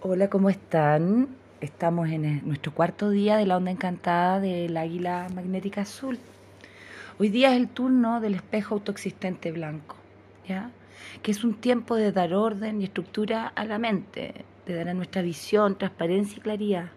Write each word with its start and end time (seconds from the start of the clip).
Hola, 0.00 0.30
¿cómo 0.30 0.48
están? 0.48 1.26
Estamos 1.60 2.08
en 2.08 2.46
nuestro 2.46 2.72
cuarto 2.72 3.10
día 3.10 3.36
de 3.36 3.46
la 3.46 3.56
onda 3.56 3.72
encantada 3.72 4.38
del 4.38 4.76
águila 4.76 5.26
magnética 5.34 5.80
azul. 5.80 6.20
Hoy 7.18 7.30
día 7.30 7.50
es 7.50 7.56
el 7.56 7.68
turno 7.68 8.20
del 8.20 8.36
espejo 8.36 8.76
autoexistente 8.76 9.50
blanco, 9.50 9.96
¿ya? 10.46 10.70
Que 11.20 11.32
es 11.32 11.42
un 11.42 11.54
tiempo 11.54 11.96
de 11.96 12.12
dar 12.12 12.32
orden 12.32 12.80
y 12.80 12.84
estructura 12.84 13.48
a 13.48 13.64
la 13.64 13.80
mente, 13.80 14.44
de 14.66 14.74
dar 14.76 14.88
a 14.88 14.94
nuestra 14.94 15.20
visión 15.20 15.76
transparencia 15.76 16.38
y 16.38 16.42
claridad. 16.42 16.90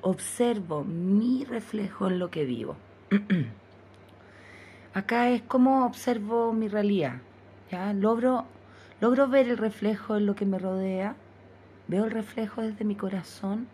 Observo 0.00 0.84
mi 0.84 1.44
reflejo 1.44 2.06
en 2.06 2.20
lo 2.20 2.30
que 2.30 2.44
vivo. 2.44 2.76
Acá 4.94 5.28
es 5.30 5.42
como 5.42 5.86
observo 5.86 6.52
mi 6.52 6.68
realidad, 6.68 7.16
¿ya? 7.72 7.92
Logro, 7.92 8.44
logro 9.00 9.26
ver 9.26 9.48
el 9.48 9.58
reflejo 9.58 10.18
en 10.18 10.26
lo 10.26 10.36
que 10.36 10.46
me 10.46 10.60
rodea 10.60 11.16
¿Veo 11.88 12.04
el 12.04 12.10
reflejo 12.10 12.62
desde 12.62 12.84
mi 12.84 12.94
corazón 12.94 13.66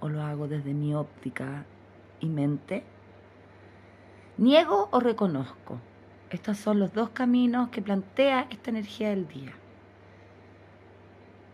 o 0.00 0.08
lo 0.08 0.22
hago 0.22 0.48
desde 0.48 0.74
mi 0.74 0.94
óptica 0.94 1.64
y 2.20 2.26
mente? 2.26 2.82
¿Niego 4.38 4.88
o 4.90 5.00
reconozco? 5.00 5.78
Estos 6.30 6.58
son 6.58 6.80
los 6.80 6.92
dos 6.92 7.10
caminos 7.10 7.68
que 7.68 7.82
plantea 7.82 8.46
esta 8.50 8.70
energía 8.70 9.10
del 9.10 9.28
día. 9.28 9.52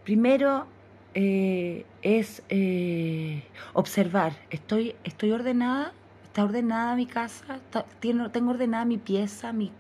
Primero 0.05 0.67
eh, 1.15 1.85
es 2.01 2.43
eh, 2.49 3.45
observar, 3.75 4.33
¿Estoy, 4.51 4.97
¿estoy 5.05 5.33
ordenada? 5.33 5.93
¿Está 6.25 6.45
ordenada 6.45 6.97
mi 6.97 7.07
casa? 7.07 7.61
¿Tengo 8.01 8.51
ordenada 8.51 8.85
mi 8.87 8.97
pieza, 8.97 9.53
mi, 9.53 9.71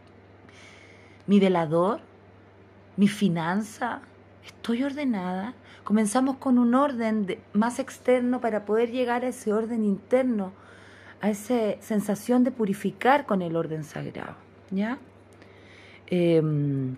mi 1.27 1.41
velador, 1.41 2.01
mi 2.97 3.09
finanza? 3.09 4.03
¿Estoy 4.45 4.83
ordenada? 4.83 5.55
Comenzamos 5.85 6.37
con 6.37 6.59
un 6.59 6.75
orden 6.75 7.39
más 7.53 7.79
externo 7.79 8.41
para 8.41 8.65
poder 8.65 8.91
llegar 8.91 9.25
a 9.25 9.29
ese 9.29 9.53
orden 9.53 9.85
interno, 9.85 10.53
a 11.21 11.31
esa 11.31 11.81
sensación 11.81 12.45
de 12.45 12.51
purificar 12.51 13.27
con 13.27 13.43
el 13.43 13.57
orden 13.57 13.85
sagrado. 13.85 14.35
¿ya? 14.71 14.99
Em, 16.09 16.97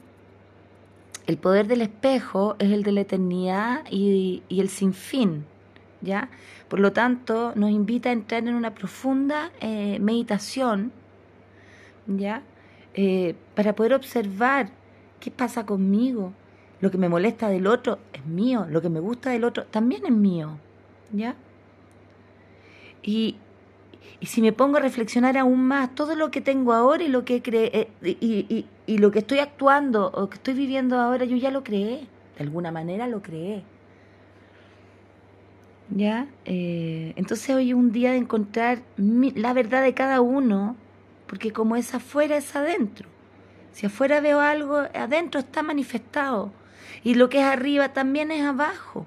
el 1.26 1.36
poder 1.38 1.66
del 1.66 1.82
espejo 1.82 2.56
es 2.58 2.70
el 2.70 2.82
de 2.82 2.92
la 2.92 3.00
eternidad 3.00 3.84
y, 3.90 4.42
el 4.50 4.68
sinfín. 4.68 5.44
¿ya? 6.00 6.28
Por 6.68 6.80
lo 6.80 6.92
tanto, 6.92 7.52
nos 7.54 7.70
invita 7.70 8.10
a 8.10 8.12
entrar 8.12 8.46
en 8.46 8.54
una 8.54 8.74
profunda 8.74 9.50
eh, 9.60 9.98
meditación 10.00 10.92
¿ya? 12.06 12.42
Eh, 12.94 13.34
para 13.54 13.74
poder 13.74 13.94
observar 13.94 14.68
qué 15.20 15.30
pasa 15.30 15.66
conmigo, 15.66 16.32
lo 16.84 16.90
que 16.90 16.98
me 16.98 17.08
molesta 17.08 17.48
del 17.48 17.66
otro 17.66 17.98
es 18.12 18.26
mío, 18.26 18.66
lo 18.68 18.82
que 18.82 18.90
me 18.90 19.00
gusta 19.00 19.30
del 19.30 19.44
otro 19.44 19.64
también 19.64 20.04
es 20.04 20.12
mío, 20.12 20.58
¿ya? 21.12 21.34
Y, 23.02 23.36
si 24.20 24.42
me 24.42 24.52
pongo 24.52 24.76
a 24.76 24.80
reflexionar 24.80 25.38
aún 25.38 25.60
más, 25.66 25.94
todo 25.94 26.14
lo 26.14 26.30
que 26.30 26.42
tengo 26.42 26.74
ahora 26.74 27.02
y 27.02 27.08
lo 27.08 27.24
que 27.24 27.40
cre 27.40 27.88
y, 28.02 28.66
y, 28.86 28.98
lo 28.98 29.10
que 29.10 29.20
estoy 29.20 29.38
actuando 29.38 30.10
o 30.12 30.28
que 30.28 30.36
estoy 30.36 30.52
viviendo 30.52 30.98
ahora, 30.98 31.24
yo 31.24 31.36
ya 31.38 31.50
lo 31.50 31.64
creé, 31.64 32.06
de 32.36 32.44
alguna 32.44 32.70
manera 32.70 33.06
lo 33.06 33.22
creé. 33.22 33.62
¿Ya? 35.88 36.26
Eh, 36.44 37.14
entonces 37.16 37.48
hoy 37.54 37.70
es 37.70 37.74
un 37.74 37.92
día 37.92 38.12
de 38.12 38.18
encontrar 38.18 38.82
la 38.98 39.54
verdad 39.54 39.82
de 39.82 39.94
cada 39.94 40.20
uno, 40.20 40.76
porque 41.26 41.50
como 41.50 41.76
es 41.76 41.94
afuera, 41.94 42.36
es 42.36 42.54
adentro. 42.54 43.08
Si 43.72 43.86
afuera 43.86 44.20
veo 44.20 44.40
algo, 44.40 44.76
adentro 44.76 45.40
está 45.40 45.62
manifestado. 45.62 46.52
Y 47.02 47.14
lo 47.14 47.28
que 47.28 47.38
es 47.38 47.44
arriba 47.44 47.92
también 47.92 48.30
es 48.30 48.42
abajo. 48.42 49.06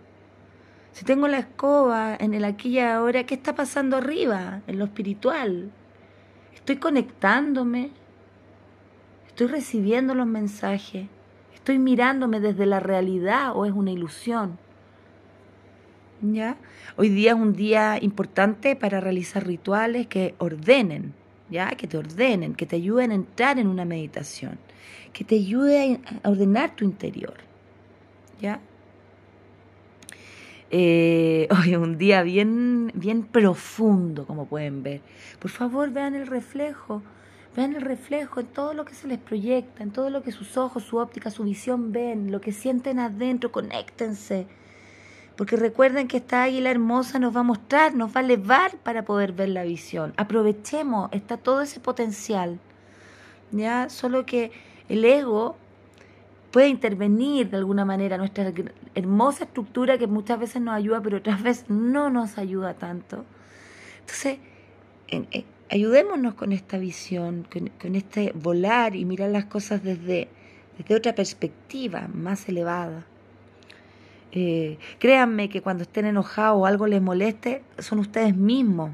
Si 0.98 1.06
tengo 1.06 1.28
la 1.28 1.38
escoba 1.38 2.16
en 2.20 2.34
el 2.34 2.44
aquí 2.44 2.70
y 2.70 2.80
ahora, 2.80 3.24
¿qué 3.26 3.36
está 3.36 3.54
pasando 3.54 3.98
arriba, 3.98 4.62
en 4.66 4.80
lo 4.80 4.86
espiritual? 4.86 5.72
¿Estoy 6.56 6.78
conectándome? 6.78 7.92
¿Estoy 9.28 9.46
recibiendo 9.46 10.16
los 10.16 10.26
mensajes? 10.26 11.06
¿Estoy 11.54 11.78
mirándome 11.78 12.40
desde 12.40 12.66
la 12.66 12.80
realidad 12.80 13.52
o 13.56 13.66
es 13.66 13.74
una 13.74 13.92
ilusión? 13.92 14.58
¿Ya? 16.22 16.58
Hoy 16.96 17.10
día 17.10 17.34
es 17.34 17.38
un 17.38 17.54
día 17.54 18.00
importante 18.02 18.76
para 18.76 19.00
realizar 19.00 19.46
rituales 19.46 20.08
que 20.08 20.34
ordenen, 20.40 21.14
¿ya? 21.52 21.70
Que 21.76 21.86
te 21.86 22.00
ordenen, 22.00 22.56
que 22.56 22.66
te 22.66 22.78
ayuden 22.78 23.12
a 23.12 23.16
entrar 23.16 23.60
en 23.60 23.68
una 23.68 23.86
meditación, 23.86 24.58
que 25.14 25.24
te 25.24 25.36
ayude 25.36 26.00
a 26.24 26.30
ordenar 26.30 26.76
tu 26.76 26.86
interior. 26.86 27.47
¿Ya? 28.42 28.60
Eh, 30.70 31.48
hoy 31.58 31.76
un 31.76 31.98
día 31.98 32.24
bien, 32.24 32.92
bien 32.94 33.24
profundo, 33.24 34.26
como 34.26 34.46
pueden 34.46 34.84
ver. 34.84 35.02
Por 35.40 35.52
favor, 35.52 35.92
vean 35.92 36.16
el 36.16 36.28
reflejo, 36.28 37.02
vean 37.56 37.76
el 37.76 37.82
reflejo 37.82 38.40
en 38.40 38.48
todo 38.48 38.74
lo 38.74 38.86
que 38.86 38.94
se 38.94 39.08
les 39.08 39.20
proyecta, 39.20 39.84
en 39.84 39.92
todo 39.92 40.10
lo 40.10 40.24
que 40.24 40.32
sus 40.32 40.58
ojos, 40.58 40.84
su 40.84 40.98
óptica, 40.98 41.32
su 41.32 41.44
visión 41.44 41.92
ven, 41.92 42.32
lo 42.32 42.42
que 42.42 42.52
sienten 42.52 43.00
adentro, 43.00 43.52
conéctense. 43.52 44.48
Porque 45.36 45.56
recuerden 45.56 46.08
que 46.08 46.18
esta 46.18 46.44
águila 46.44 46.72
hermosa 46.72 47.20
nos 47.20 47.36
va 47.36 47.42
a 47.42 47.44
mostrar, 47.44 47.94
nos 47.94 48.16
va 48.16 48.22
a 48.22 48.24
elevar 48.24 48.76
para 48.78 49.06
poder 49.06 49.34
ver 49.34 49.50
la 49.50 49.64
visión. 49.64 50.14
Aprovechemos, 50.18 51.10
está 51.14 51.38
todo 51.38 51.62
ese 51.62 51.80
potencial. 51.80 52.60
Ya, 53.52 53.88
solo 53.90 54.26
que 54.26 54.52
el 54.90 55.06
ego 55.06 55.56
puede 56.58 56.70
intervenir 56.70 57.52
de 57.52 57.58
alguna 57.58 57.86
manera 57.86 58.18
nuestra 58.18 58.52
hermosa 58.96 59.44
estructura 59.44 60.00
que 60.00 60.08
muchas 60.08 60.40
veces 60.40 60.60
nos 60.60 60.74
ayuda, 60.74 61.02
pero 61.04 61.18
otras 61.18 61.44
veces 61.44 61.70
no 61.70 62.10
nos 62.10 62.40
ayuda 62.40 62.74
tanto. 62.74 63.26
Entonces, 64.00 64.40
ayudémonos 65.70 66.34
con 66.34 66.52
esta 66.54 66.80
visión, 66.80 67.46
con, 67.80 67.94
este 67.96 68.32
volar 68.34 68.96
y 68.96 69.06
mirar 69.06 69.30
las 69.30 69.46
cosas 69.46 69.84
desde, 69.84 70.30
desde 70.80 70.96
otra 70.96 71.14
perspectiva 71.14 72.10
más 72.12 72.50
elevada. 72.50 73.06
Eh, 74.32 74.80
créanme 74.98 75.50
que 75.50 75.62
cuando 75.62 75.84
estén 75.84 76.08
enojados 76.08 76.60
o 76.60 76.66
algo 76.66 76.88
les 76.88 77.04
moleste, 77.04 77.62
son 77.78 78.00
ustedes 78.00 78.36
mismos. 78.36 78.94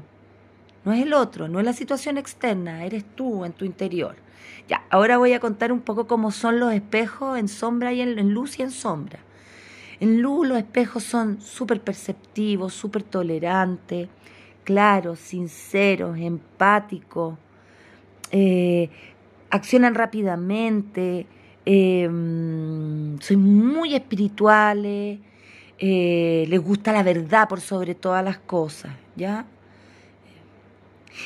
No 0.84 0.92
es 0.92 1.02
el 1.02 1.14
otro, 1.14 1.48
no 1.48 1.58
es 1.58 1.64
la 1.64 1.72
situación 1.72 2.18
externa, 2.18 2.84
eres 2.84 3.04
tú 3.16 3.44
en 3.44 3.52
tu 3.52 3.64
interior. 3.64 4.16
Ya, 4.68 4.82
ahora 4.90 5.18
voy 5.18 5.32
a 5.32 5.40
contar 5.40 5.72
un 5.72 5.80
poco 5.80 6.06
cómo 6.06 6.30
son 6.30 6.60
los 6.60 6.72
espejos 6.72 7.38
en 7.38 7.48
sombra 7.48 7.92
y 7.92 8.00
en, 8.00 8.32
luz 8.32 8.58
y 8.58 8.62
en 8.62 8.70
sombra. 8.70 9.18
En 10.00 10.20
luz 10.20 10.46
los 10.46 10.58
espejos 10.58 11.02
son 11.02 11.40
súper 11.40 11.80
perceptivos, 11.80 12.74
súper 12.74 13.02
tolerantes, 13.02 14.08
claros, 14.64 15.18
sinceros, 15.18 16.18
empáticos, 16.18 17.38
eh, 18.30 18.90
accionan 19.50 19.94
rápidamente, 19.94 21.26
eh, 21.64 22.04
son 22.06 23.40
muy 23.40 23.94
espirituales, 23.94 25.18
eh, 25.78 26.44
les 26.48 26.60
gusta 26.60 26.92
la 26.92 27.02
verdad 27.02 27.48
por 27.48 27.60
sobre 27.60 27.94
todas 27.94 28.24
las 28.24 28.38
cosas, 28.38 28.92
¿ya? 29.16 29.46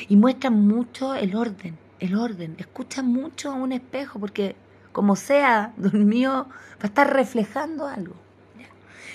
Y 0.07 0.15
muestran 0.15 0.67
mucho 0.67 1.15
el 1.15 1.35
orden 1.35 1.77
el 1.99 2.15
orden. 2.15 2.55
Escucha 2.57 3.03
mucho 3.03 3.51
a 3.51 3.55
un 3.55 3.71
espejo 3.71 4.19
porque 4.19 4.55
como 4.91 5.15
sea, 5.15 5.73
dormido, 5.77 6.31
va 6.33 6.83
a 6.83 6.87
estar 6.87 7.13
reflejando 7.13 7.85
algo. 7.85 8.15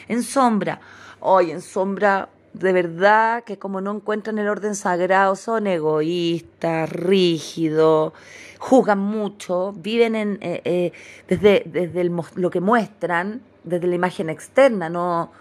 En 0.07 0.23
sombra, 0.23 0.81
hoy 1.21 1.51
en 1.51 1.63
sombra, 1.63 2.29
de 2.53 2.73
verdad 2.73 3.43
que 3.43 3.59
como 3.59 3.81
no 3.81 3.93
encuentran 3.93 4.39
el 4.39 4.49
orden 4.49 4.75
sagrado, 4.75 5.35
son 5.35 5.67
egoístas, 5.67 6.91
rígidos, 6.91 8.13
juzgan 8.59 8.99
mucho, 8.99 9.73
viven 9.73 10.15
en, 10.15 10.39
eh, 10.43 10.61
eh, 10.65 10.93
desde, 11.27 11.63
desde 11.67 12.05
lo 12.05 12.51
que 12.51 12.61
muestran, 12.61 13.41
desde 13.65 13.87
la 13.87 13.95
imagen 13.95 14.29
externa, 14.29 14.91
no, 14.91 15.33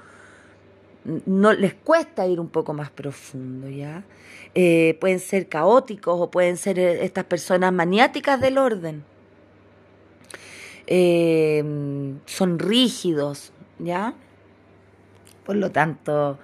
no 1.06 1.54
les 1.54 1.74
cuesta 1.74 2.28
ir 2.28 2.40
un 2.40 2.50
poco 2.50 2.74
más 2.74 2.90
profundo, 2.90 3.70
¿ya? 3.70 4.04
Eh, 4.56 4.98
pueden 5.00 5.20
ser 5.20 5.48
caóticos 5.48 6.20
o 6.20 6.32
pueden 6.32 6.58
ser 6.58 6.80
eh, 6.80 7.04
estas 7.04 7.26
personas 7.26 7.74
maniáticas 7.74 8.40
del 8.40 8.58
orden. 8.58 9.04
Eh, 10.88 11.64
son 12.26 12.60
rígidos, 12.60 13.52
¿ya? 13.80 14.14
Por 15.46 15.58
lo 15.58 15.72
tanto, 15.72 16.38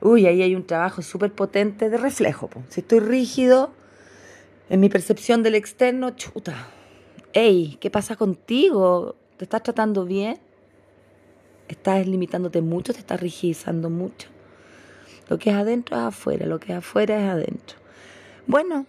uy, 0.00 0.26
ahí 0.26 0.42
hay 0.42 0.54
un 0.54 0.66
trabajo 0.66 1.02
súper 1.02 1.32
potente 1.32 1.90
de 1.90 1.96
reflejo. 1.96 2.48
Si 2.68 2.80
estoy 2.80 3.00
rígido 3.00 3.70
en 4.70 4.80
mi 4.80 4.88
percepción 4.88 5.42
del 5.42 5.56
externo, 5.56 6.10
chuta, 6.10 6.68
hey, 7.32 7.76
¿qué 7.80 7.90
pasa 7.90 8.16
contigo? 8.16 9.16
¿Te 9.36 9.44
estás 9.44 9.62
tratando 9.62 10.04
bien? 10.04 10.38
Estás 11.74 12.06
limitándote 12.06 12.62
mucho, 12.62 12.92
te 12.92 13.00
estás 13.00 13.20
rigidizando 13.20 13.90
mucho. 13.90 14.28
Lo 15.28 15.38
que 15.38 15.50
es 15.50 15.56
adentro 15.56 15.96
es 15.96 16.02
afuera, 16.02 16.46
lo 16.46 16.58
que 16.58 16.72
es 16.72 16.78
afuera 16.78 17.16
es 17.16 17.28
adentro. 17.28 17.78
Bueno, 18.46 18.86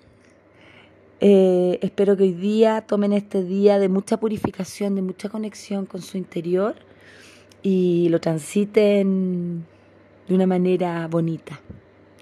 eh, 1.19 1.77
espero 1.83 2.17
que 2.17 2.23
hoy 2.23 2.33
día 2.33 2.81
tomen 2.81 3.13
este 3.13 3.43
día 3.43 3.77
de 3.77 3.89
mucha 3.89 4.17
purificación, 4.17 4.95
de 4.95 5.03
mucha 5.03 5.29
conexión 5.29 5.85
con 5.85 6.01
su 6.01 6.17
interior 6.17 6.75
y 7.61 8.09
lo 8.09 8.19
transiten 8.19 9.65
de 10.27 10.33
una 10.33 10.47
manera 10.47 11.07
bonita. 11.07 11.59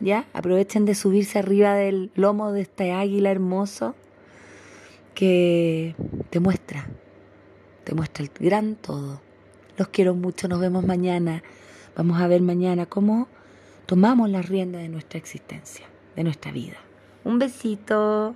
¿Ya? 0.01 0.27
Aprovechen 0.33 0.85
de 0.85 0.95
subirse 0.95 1.39
arriba 1.39 1.73
del 1.75 2.11
lomo 2.15 2.51
de 2.51 2.61
este 2.61 2.91
águila 2.91 3.31
hermoso 3.31 3.95
que 5.13 5.95
te 6.29 6.39
muestra, 6.39 6.87
te 7.83 7.93
muestra 7.93 8.23
el 8.25 8.31
gran 8.37 8.75
todo. 8.75 9.21
Los 9.79 9.87
quiero 9.87 10.13
mucho, 10.13 10.49
nos 10.49 10.59
vemos 10.59 10.85
mañana. 10.85 11.41
Vamos 11.95 12.19
a 12.19 12.27
ver 12.27 12.41
mañana 12.41 12.85
cómo 12.85 13.29
tomamos 13.85 14.29
la 14.29 14.41
rienda 14.41 14.77
de 14.77 14.89
nuestra 14.89 15.17
existencia, 15.17 15.85
de 16.17 16.25
nuestra 16.25 16.51
vida. 16.51 16.75
Un 17.23 17.39
besito. 17.39 18.35